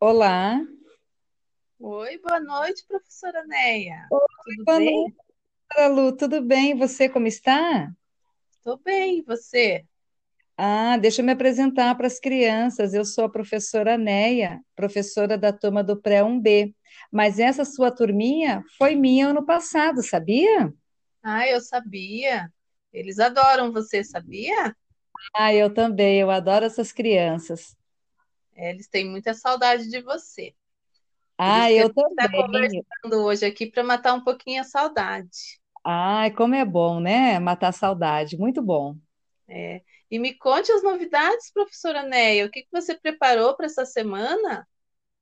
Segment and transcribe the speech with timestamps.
[0.00, 0.60] Olá,
[1.80, 4.12] Oi, boa noite, professora Neia.
[4.44, 4.80] Tudo boa bem?
[4.80, 5.16] noite,
[5.94, 6.76] Lu, tudo bem?
[6.76, 7.92] Você como está?
[8.62, 9.84] Tô bem, e você?
[10.56, 12.92] Ah, deixa eu me apresentar para as crianças.
[12.94, 16.74] Eu sou a professora Neia, professora da turma do Pré 1B.
[17.10, 20.72] Mas essa sua turminha foi minha ano passado, sabia?
[21.22, 22.52] Ah, eu sabia.
[22.92, 24.74] Eles adoram você, sabia?
[25.34, 27.76] Ah, eu também, eu adoro essas crianças.
[28.54, 30.54] É, Eles têm muita saudade de você.
[31.38, 32.84] Ah, eu gente está também.
[33.08, 35.60] conversando hoje aqui para matar um pouquinho a saudade.
[35.84, 37.38] Ai, como é bom, né?
[37.38, 38.96] Matar a saudade, muito bom.
[39.48, 39.82] É.
[40.10, 42.46] E me conte as novidades, professora Neia.
[42.46, 44.66] O que que você preparou para essa semana?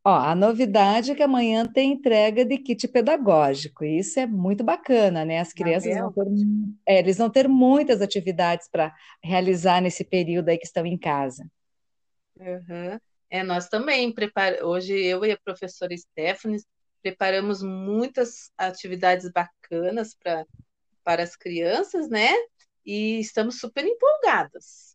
[0.04, 4.64] Ó, a novidade é que amanhã tem entrega de kit pedagógico, e isso é muito
[4.64, 5.38] bacana, né?
[5.40, 5.98] As Ah, crianças é?
[5.98, 6.24] vão ter,
[6.86, 11.44] é, eles vão ter muitas atividades para realizar nesse período aí que estão em casa.
[12.40, 13.00] Uhum.
[13.30, 14.66] É, nós também prepara...
[14.66, 16.62] Hoje eu e a professora Stephanie
[17.02, 20.44] preparamos muitas atividades bacanas para
[21.08, 22.34] para as crianças, né?
[22.84, 24.94] E estamos super empolgadas.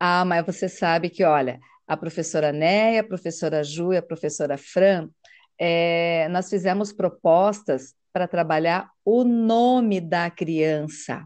[0.00, 4.56] Ah, mas você sabe que, olha, a professora Néia, a professora Ju e a professora
[4.56, 5.10] Fran,
[5.58, 11.22] é, nós fizemos propostas para trabalhar o nome da criança.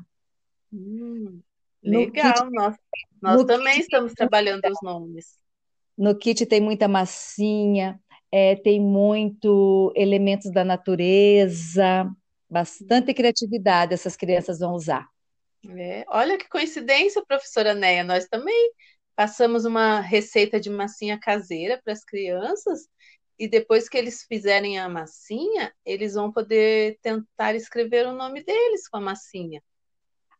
[0.72, 1.40] Hum,
[1.80, 2.76] No kit, legal, nós,
[3.22, 5.38] nós também kit estamos trabalhando os nomes.
[5.98, 12.08] No kit tem muita massinha, é, tem muito elementos da natureza,
[12.48, 15.08] bastante criatividade essas crianças vão usar.
[15.76, 18.72] É, olha que coincidência, professora Neia, nós também
[19.16, 22.86] passamos uma receita de massinha caseira para as crianças
[23.36, 28.88] e depois que eles fizerem a massinha, eles vão poder tentar escrever o nome deles
[28.88, 29.60] com a massinha.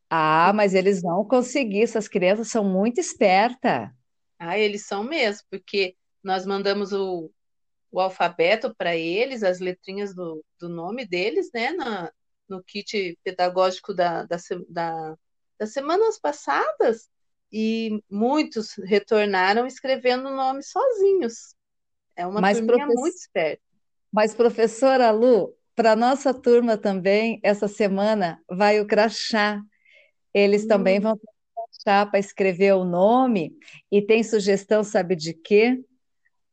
[0.09, 3.91] Ah, mas eles vão conseguir, essas crianças são muito espertas.
[4.39, 7.31] Ah, eles são mesmo, porque nós mandamos o,
[7.91, 12.13] o alfabeto para eles, as letrinhas do, do nome deles, né, na,
[12.49, 14.37] no kit pedagógico da, da,
[14.71, 15.17] da,
[15.59, 17.11] das semanas passadas,
[17.53, 21.55] e muitos retornaram escrevendo o nome sozinhos.
[22.17, 23.19] É uma Mas, turminha muito profess...
[23.19, 23.63] esperta.
[24.13, 29.63] mas professora Lu, para nossa turma também, essa semana vai o crachá.
[30.35, 31.29] Eles também Hum, vão ter
[31.85, 33.57] para escrever o nome
[33.91, 35.83] e tem sugestão, sabe de quê?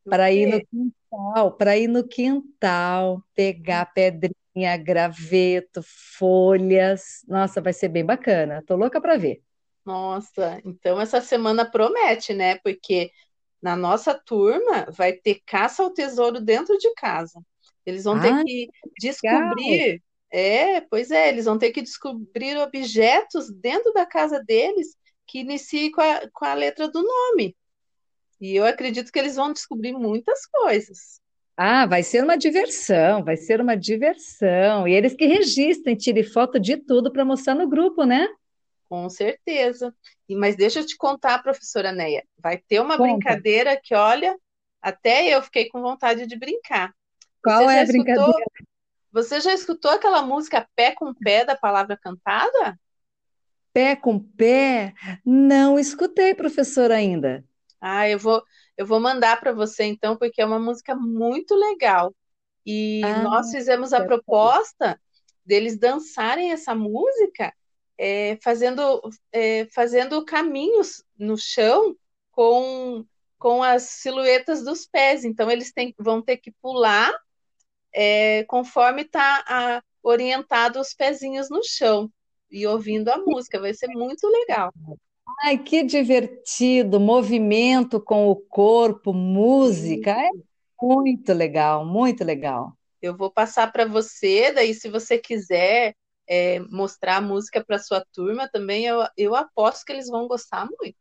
[0.10, 5.82] para ir no quintal, para ir no quintal, pegar pedrinha, graveto,
[6.18, 7.24] folhas.
[7.28, 8.64] Nossa, vai ser bem bacana.
[8.66, 9.42] Tô louca para ver.
[9.86, 12.58] Nossa, então essa semana promete, né?
[12.60, 13.12] Porque
[13.62, 17.40] na nossa turma vai ter caça ao tesouro dentro de casa.
[17.86, 18.70] Eles vão ter Ah, que
[19.24, 19.54] legal!
[19.56, 20.02] descobrir,
[20.32, 24.96] é, pois é, eles vão ter que descobrir objetos dentro da casa deles
[25.28, 27.56] que iniciem com a, com a letra do nome.
[28.42, 31.22] E eu acredito que eles vão descobrir muitas coisas,
[31.58, 34.88] Ah, vai ser uma diversão, vai ser uma diversão.
[34.88, 38.28] E eles que registrem, tirem foto de tudo para mostrar no grupo, né?
[38.90, 39.94] com certeza.
[40.30, 43.00] E, mas deixa eu te contar, professora Neia, vai ter uma Conta.
[43.00, 44.38] brincadeira que, olha,
[44.82, 46.94] até eu fiquei com vontade de brincar.
[47.44, 47.86] Você Qual é já a escutou?
[47.86, 48.46] brincadeira?
[49.12, 52.80] Você já escutou aquela música Pé com Pé da palavra cantada?
[53.76, 54.94] Pé com pé?
[55.26, 57.44] Não escutei, professor, ainda.
[57.82, 58.42] Ah, eu vou,
[58.78, 62.16] eu vou mandar para você então, porque é uma música muito legal.
[62.66, 64.98] E Ah, nós fizemos a proposta
[65.46, 67.54] deles dançarem essa música,
[67.98, 69.02] é, fazendo,
[69.34, 71.96] é, fazendo caminhos no chão
[72.32, 73.06] com,
[73.38, 75.26] com as silhuetas dos pés.
[75.26, 77.14] Então, eles têm, vão ter que pular
[77.94, 82.10] é, conforme está orientado os pezinhos no chão
[82.56, 83.60] e ouvindo a música.
[83.60, 84.74] Vai ser muito legal.
[85.44, 87.00] Ai, que divertido!
[87.00, 90.12] Movimento com o corpo, música.
[90.12, 90.30] É
[90.82, 92.74] muito legal, muito legal.
[93.02, 95.94] Eu vou passar para você, daí se você quiser
[96.28, 100.66] é, mostrar a música para sua turma também, eu, eu aposto que eles vão gostar
[100.66, 100.98] muito.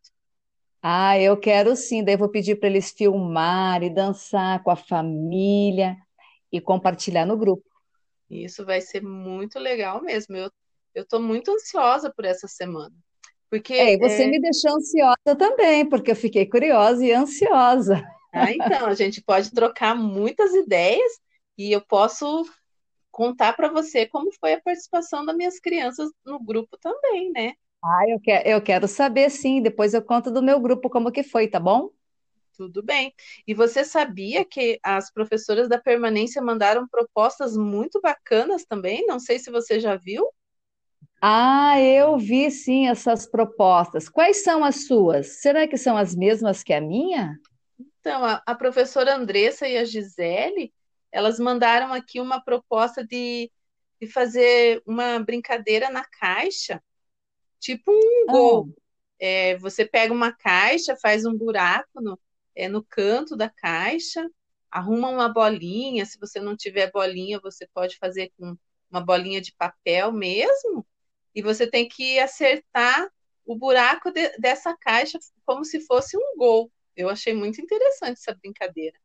[0.82, 2.04] Ah, eu quero sim.
[2.04, 5.96] Daí eu vou pedir para eles filmarem, dançar com a família
[6.52, 7.64] e compartilhar no grupo.
[8.28, 10.36] E isso vai ser muito legal mesmo.
[10.36, 10.50] Eu
[10.94, 12.94] eu estou muito ansiosa por essa semana,
[13.76, 18.04] É, porque e você é, me deixou ansiosa também, porque eu fiquei curiosa e ansiosa.
[18.32, 21.20] ah, então a gente pode trocar muitas ideias
[21.56, 22.44] e eu posso
[23.12, 27.54] contar para você como foi a participação das minhas crianças no grupo também, né?
[27.82, 29.60] Ah, eu quero, eu quero saber sim.
[29.62, 31.90] Depois eu conto do meu grupo como que foi, tá bom?
[32.56, 33.12] Tudo bem.
[33.46, 39.04] E você sabia que as professoras da permanência mandaram propostas muito bacanas também?
[39.06, 40.24] Não sei se você já viu.
[41.26, 44.08] Ah, eu vi sim essas propostas.
[44.08, 45.40] Quais são as suas?
[45.40, 47.38] Será que são as mesmas que a minha?
[48.00, 50.72] Então, a, a professora Andressa e a Gisele,
[51.12, 53.50] elas mandaram aqui uma proposta de,
[54.00, 56.82] de fazer uma brincadeira na caixa,
[57.60, 58.68] tipo um gol.
[58.68, 58.84] Ah,
[59.20, 62.20] É, você pega uma caixa, faz um buraco no,
[62.56, 64.28] é, no canto da caixa,
[64.70, 66.06] arruma uma bolinha.
[66.06, 68.56] Se você não tiver bolinha, você pode fazer com
[68.90, 70.86] uma bolinha de papel mesmo.
[71.34, 73.08] E você tem que acertar
[73.46, 76.72] o buraco de- dessa caixa como se fosse um gol.
[76.96, 78.98] Eu achei muito interessante essa brincadeira.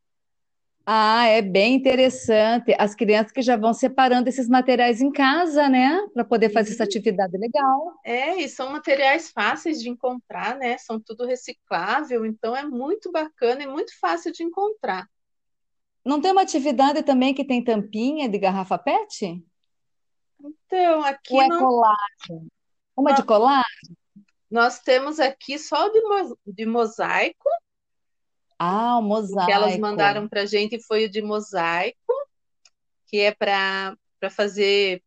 [0.85, 2.75] ah, é bem interessante.
[2.79, 5.99] As crianças que já vão separando esses materiais em casa, né?
[6.13, 6.83] Para poder fazer essa Sim.
[6.83, 7.93] atividade legal.
[8.03, 10.77] É, e são materiais fáceis de encontrar, né?
[10.77, 15.07] São tudo reciclável, então é muito bacana e muito fácil de encontrar.
[16.05, 19.41] Não tem uma atividade também que tem tampinha de garrafa PET?
[20.43, 22.47] Então, Ou aqui é não, colagem?
[22.95, 23.63] Uma de nó- colar?
[24.49, 27.49] nós temos aqui só de, mo- de mosaico,
[28.57, 29.77] Ah, o o que elas mosaico.
[29.77, 32.13] mandaram para a gente foi o de mosaico,
[33.07, 33.97] que é para
[34.31, 35.03] fazer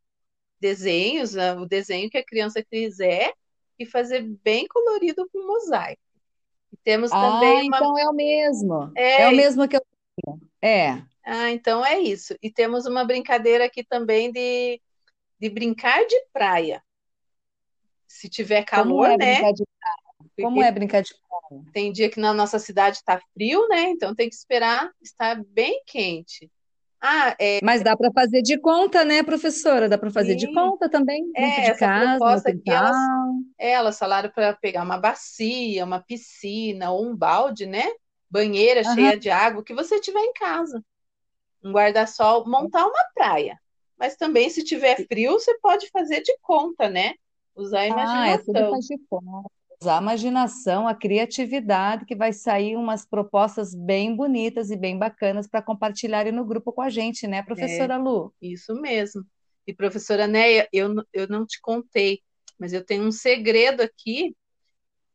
[0.60, 1.54] desenhos, né?
[1.54, 3.34] o desenho que a criança quiser,
[3.78, 6.02] e fazer bem colorido com mosaico.
[6.72, 7.78] E temos Ah, também uma.
[7.78, 8.92] então é o mesmo.
[9.16, 9.80] É o É, mesmo que eu.
[10.62, 11.02] É.
[11.24, 12.34] ah, então é isso.
[12.42, 14.80] E temos uma brincadeira aqui também de,
[15.42, 16.82] de brincar de praia.
[18.06, 19.42] Se tiver Como calor, é né?
[19.42, 19.64] brincar de,
[20.40, 21.64] como Porque é brincar de praia?
[21.72, 23.90] tem dia que na nossa cidade está frio, né?
[23.90, 26.50] Então tem que esperar estar bem quente.
[27.00, 29.88] Ah, é, Mas dá para fazer de conta, né, professora?
[29.88, 30.50] Dá para fazer de sim.
[30.50, 33.10] conta também, dentro É, de essa casa, proposta aqui, elas,
[33.58, 37.84] elas falaram para pegar uma bacia, uma piscina ou um balde, né?
[38.30, 38.84] Banheira Aham.
[38.84, 40.84] cheia de água, o que você tiver em casa.
[41.64, 43.60] Um guarda-sol, montar uma praia.
[44.02, 47.14] Mas também, se tiver frio, você pode fazer de conta, né?
[47.56, 48.80] Usar a Ah, é imaginação.
[48.80, 49.48] de conta.
[49.80, 55.48] Usar a imaginação, a criatividade, que vai sair umas propostas bem bonitas e bem bacanas
[55.48, 58.32] para compartilharem no grupo com a gente, né, É, professora Lu?
[58.42, 59.24] isso mesmo.
[59.66, 62.22] E, professora Neia, eu, eu não te contei,
[62.58, 64.36] mas eu tenho um segredo aqui,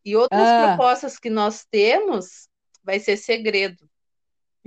[0.05, 2.49] e outras Ah, propostas que nós temos
[2.83, 3.86] vai ser segredo.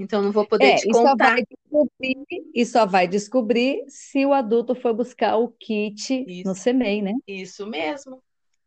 [0.00, 1.42] Então, não vou poder te é, e só vai contar.
[1.42, 2.24] descobrir,
[2.54, 7.12] e só vai descobrir se o adulto for buscar o kit no Isso, CMEI, né?
[7.28, 8.22] isso mesmo.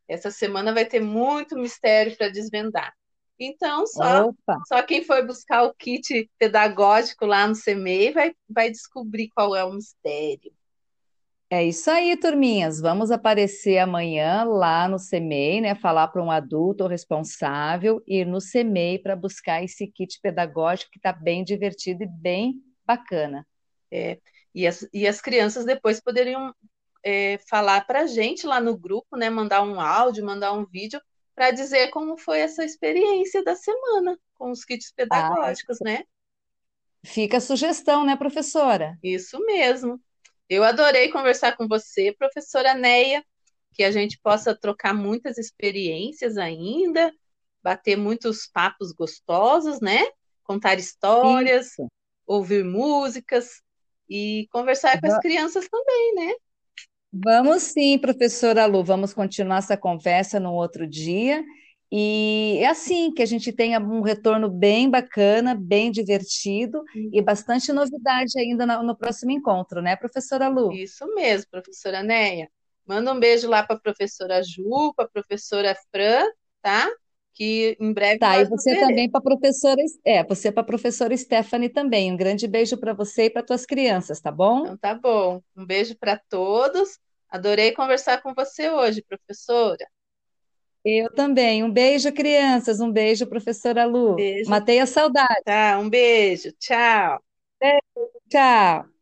[0.07, 2.93] Essa semana vai ter muito mistério para desvendar.
[3.39, 4.61] Então, só Opa!
[4.67, 9.63] só quem foi buscar o kit pedagógico lá no CMEI vai, vai descobrir qual é
[9.65, 10.53] o mistério.
[11.53, 12.81] É isso aí, turminhas.
[12.81, 15.75] Vamos aparecer amanhã lá no CMEI, né?
[15.75, 21.13] Falar para um adulto responsável, ir no CMEI para buscar esse kit pedagógico que está
[21.13, 23.45] bem divertido e bem bacana.
[23.91, 24.17] É,
[24.55, 26.51] e, as, e as crianças depois poderiam
[27.03, 29.29] é, falar para a gente lá no grupo, né?
[29.29, 30.99] Mandar um áudio, mandar um vídeo
[31.35, 36.03] para dizer como foi essa experiência da semana com os kits Ah, pedagógicos, né?
[37.05, 38.97] fica a sugestão, né, professora?
[39.03, 40.01] Isso mesmo.
[40.49, 43.23] Eu adorei conversar com você, professora Neia,
[43.73, 47.11] que a gente possa trocar muitas experiências ainda,
[47.63, 50.05] bater muitos papos gostosos, né?
[50.43, 51.87] Contar histórias, Isso.
[52.27, 53.61] ouvir músicas
[54.09, 56.33] e conversar com as crianças também, né?
[57.11, 61.43] Vamos sim, professora Lu, vamos continuar essa conversa num outro dia.
[61.95, 67.71] E é assim que a gente tenha um retorno bem bacana, bem divertido e bastante
[67.71, 70.73] novidade ainda no, no próximo encontro, né, professora Lu?
[70.73, 72.49] Isso mesmo, professora Neia.
[72.87, 76.23] Manda um beijo lá para a professora Ju, para a professora Fran,
[76.63, 76.89] tá?
[77.35, 81.15] Que em breve Tá, e você também para a professora, é, você para a professora
[81.15, 82.11] Stephanie também.
[82.11, 84.61] Um grande beijo para você e para tuas crianças, tá bom?
[84.61, 85.43] Então tá bom.
[85.55, 86.97] Um beijo para todos.
[87.29, 89.87] Adorei conversar com você hoje, professora.
[90.85, 91.63] Eu também.
[91.63, 92.79] Um beijo, crianças.
[92.79, 94.15] Um beijo, professora Lu.
[94.17, 95.43] Beijo, Matei a saudade.
[95.45, 95.79] tá?
[95.79, 96.51] Um beijo.
[96.59, 97.23] Tchau.
[98.29, 98.92] Tchau.